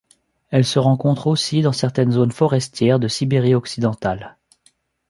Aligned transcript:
Elle 0.49 0.65
se 0.65 0.79
rencontre 0.79 1.27
aussi 1.27 1.61
dans 1.61 1.73
certaines 1.73 2.11
zones 2.13 2.31
forestières 2.31 2.97
de 2.99 3.07
Sibérie 3.07 3.53
occidentale. 3.53 4.39